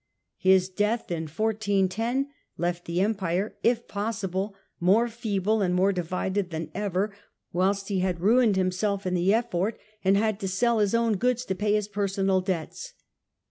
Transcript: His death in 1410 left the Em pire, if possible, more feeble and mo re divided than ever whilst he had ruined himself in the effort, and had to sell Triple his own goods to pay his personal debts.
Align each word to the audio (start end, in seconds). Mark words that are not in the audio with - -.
His 0.39 0.67
death 0.67 1.11
in 1.11 1.25
1410 1.27 2.29
left 2.57 2.85
the 2.85 3.01
Em 3.01 3.13
pire, 3.13 3.55
if 3.61 3.87
possible, 3.87 4.55
more 4.79 5.07
feeble 5.07 5.61
and 5.61 5.75
mo 5.75 5.83
re 5.83 5.93
divided 5.93 6.49
than 6.49 6.71
ever 6.73 7.15
whilst 7.53 7.89
he 7.89 7.99
had 7.99 8.19
ruined 8.19 8.55
himself 8.55 9.05
in 9.05 9.13
the 9.13 9.31
effort, 9.31 9.77
and 10.03 10.17
had 10.17 10.39
to 10.39 10.47
sell 10.47 10.77
Triple 10.77 10.79
his 10.79 10.95
own 10.95 11.17
goods 11.17 11.45
to 11.45 11.53
pay 11.53 11.73
his 11.75 11.87
personal 11.87 12.41
debts. 12.41 12.93